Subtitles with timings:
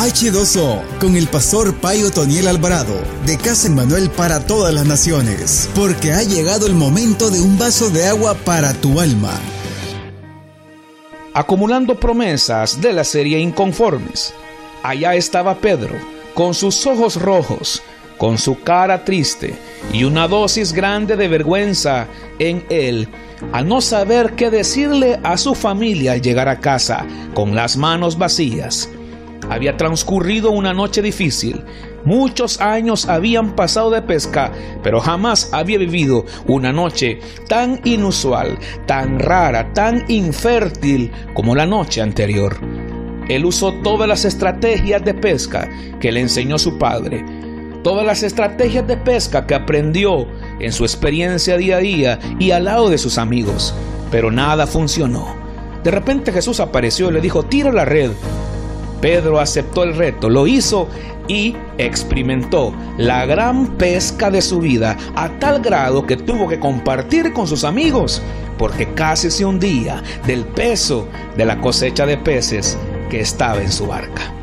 [0.00, 2.94] H2O con el pastor Payo Toniel Alvarado
[3.26, 7.90] de Casa Manuel para todas las naciones, porque ha llegado el momento de un vaso
[7.90, 9.38] de agua para tu alma.
[11.34, 14.32] Acumulando promesas de la serie Inconformes,
[14.82, 15.96] allá estaba Pedro,
[16.32, 17.82] con sus ojos rojos,
[18.16, 19.54] con su cara triste
[19.92, 22.06] y una dosis grande de vergüenza
[22.38, 23.06] en él,
[23.52, 27.04] a no saber qué decirle a su familia al llegar a casa
[27.34, 28.88] con las manos vacías.
[29.50, 31.64] Había transcurrido una noche difícil.
[32.04, 34.52] Muchos años habían pasado de pesca,
[34.84, 42.00] pero jamás había vivido una noche tan inusual, tan rara, tan infértil como la noche
[42.00, 42.58] anterior.
[43.28, 45.68] Él usó todas las estrategias de pesca
[46.00, 47.24] que le enseñó su padre,
[47.82, 50.28] todas las estrategias de pesca que aprendió
[50.60, 53.74] en su experiencia día a día y al lado de sus amigos,
[54.12, 55.34] pero nada funcionó.
[55.82, 58.12] De repente Jesús apareció y le dijo, tira la red.
[59.00, 60.88] Pedro aceptó el reto, lo hizo
[61.28, 67.32] y experimentó la gran pesca de su vida a tal grado que tuvo que compartir
[67.32, 68.20] con sus amigos,
[68.58, 72.76] porque casi se hundía del peso de la cosecha de peces
[73.08, 74.34] que estaba en su barca.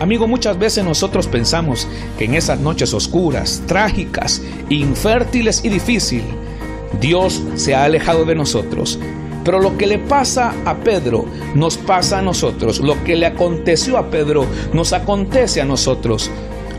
[0.00, 6.26] Amigo, muchas veces nosotros pensamos que en esas noches oscuras, trágicas, infértiles y difíciles,
[7.00, 8.98] Dios se ha alejado de nosotros
[9.48, 12.80] pero lo que le pasa a Pedro nos pasa a nosotros.
[12.80, 16.30] Lo que le aconteció a Pedro nos acontece a nosotros.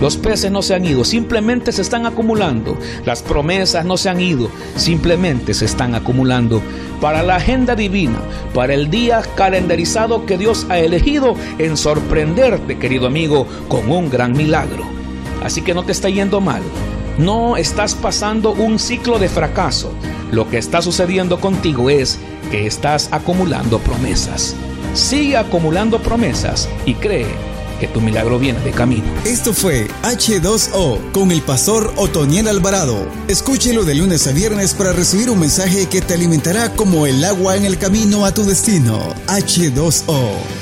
[0.00, 2.78] Los peces no se han ido, simplemente se están acumulando.
[3.04, 6.62] Las promesas no se han ido, simplemente se están acumulando.
[7.00, 8.20] Para la agenda divina,
[8.54, 14.36] para el día calendarizado que Dios ha elegido en sorprenderte, querido amigo, con un gran
[14.36, 14.84] milagro.
[15.42, 16.62] Así que no te está yendo mal.
[17.18, 19.92] No estás pasando un ciclo de fracaso.
[20.30, 22.18] Lo que está sucediendo contigo es
[22.50, 24.56] que estás acumulando promesas.
[24.94, 27.26] Sigue acumulando promesas y cree
[27.80, 29.04] que tu milagro viene de camino.
[29.24, 33.08] Esto fue H2O con el pastor Otoniel Alvarado.
[33.28, 37.56] Escúchelo de lunes a viernes para recibir un mensaje que te alimentará como el agua
[37.56, 39.00] en el camino a tu destino.
[39.26, 40.61] H2O.